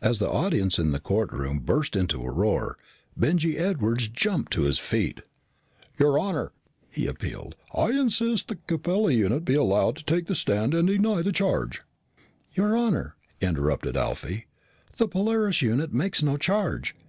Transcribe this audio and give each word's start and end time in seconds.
As 0.00 0.20
the 0.20 0.30
audience 0.30 0.78
in 0.78 0.92
the 0.92 1.00
courtroom 1.00 1.58
burst 1.58 1.96
into 1.96 2.22
a 2.22 2.30
roar, 2.30 2.78
Benjy 3.16 3.58
Edwards 3.58 4.06
jumped 4.06 4.52
to 4.52 4.62
his 4.62 4.78
feet. 4.78 5.22
"Your 5.98 6.20
honor," 6.20 6.52
he 6.88 7.08
appealed, 7.08 7.56
"I 7.74 7.90
insist 7.90 8.46
that 8.46 8.58
the 8.58 8.62
Capella 8.68 9.10
unit 9.10 9.44
be 9.44 9.54
allowed 9.54 9.96
to 9.96 10.04
take 10.04 10.26
the 10.28 10.36
stand 10.36 10.72
and 10.72 10.86
deny 10.86 11.20
the 11.22 11.32
charge" 11.32 11.82
"Your 12.54 12.76
honor," 12.76 13.16
interrupted 13.40 13.96
Alfie, 13.96 14.46
"the 14.98 15.08
Polaris 15.08 15.60
unit 15.62 15.92
makes 15.92 16.22
no 16.22 16.36
charge. 16.36 16.94